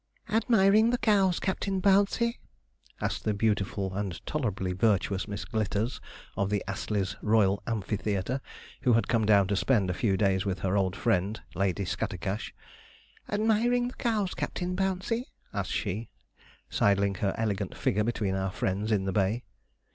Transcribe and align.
'Admiring 0.29 0.89
the 0.89 0.97
cows. 0.97 1.39
Captain 1.39 1.79
Bouncey?' 1.79 2.39
asked 3.01 3.23
the 3.23 3.35
beautiful 3.35 3.93
and 3.93 4.25
tolerably 4.25 4.73
virtuous 4.73 5.27
Miss 5.27 5.45
Glitters, 5.45 6.01
of 6.35 6.49
the 6.49 6.63
Astley's 6.67 7.15
Royal 7.21 7.61
Amphitheatre, 7.67 8.41
who 8.81 8.93
had 8.93 9.07
come 9.07 9.25
down 9.27 9.47
to 9.47 9.55
spend 9.55 9.91
a 9.91 9.93
few 9.93 10.17
days 10.17 10.43
with 10.43 10.61
her 10.61 10.75
old 10.75 10.95
friend, 10.95 11.39
Lady 11.53 11.85
Scattercash. 11.85 12.51
'Admiring 13.29 13.89
the 13.89 13.93
cows, 13.93 14.33
Captain 14.33 14.73
Bouncey?' 14.75 15.27
asked 15.53 15.69
she, 15.71 16.09
sidling 16.67 17.13
her 17.21 17.35
elegant 17.37 17.77
figure 17.77 18.03
between 18.03 18.33
our 18.33 18.49
friends 18.49 18.91
in 18.91 19.05
the 19.05 19.13
bay. 19.13 19.43